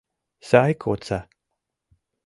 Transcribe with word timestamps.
Сай 0.49 0.73
кодса! 0.81 1.19